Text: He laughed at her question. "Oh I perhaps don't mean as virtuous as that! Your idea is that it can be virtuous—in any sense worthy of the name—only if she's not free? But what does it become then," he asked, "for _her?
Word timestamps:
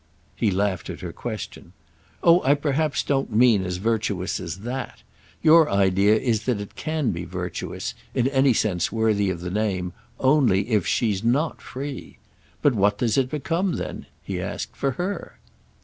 He 0.35 0.49
laughed 0.49 0.89
at 0.89 1.01
her 1.01 1.13
question. 1.13 1.73
"Oh 2.23 2.41
I 2.41 2.55
perhaps 2.55 3.03
don't 3.03 3.31
mean 3.31 3.63
as 3.63 3.77
virtuous 3.77 4.39
as 4.39 4.61
that! 4.61 5.03
Your 5.43 5.69
idea 5.69 6.15
is 6.17 6.45
that 6.45 6.59
it 6.59 6.73
can 6.75 7.11
be 7.11 7.23
virtuous—in 7.23 8.27
any 8.29 8.51
sense 8.51 8.91
worthy 8.91 9.29
of 9.29 9.41
the 9.41 9.51
name—only 9.51 10.71
if 10.71 10.87
she's 10.87 11.23
not 11.23 11.61
free? 11.61 12.17
But 12.63 12.73
what 12.73 12.97
does 12.97 13.15
it 13.15 13.29
become 13.29 13.73
then," 13.75 14.07
he 14.23 14.41
asked, 14.41 14.75
"for 14.75 14.93
_her? 14.93 15.33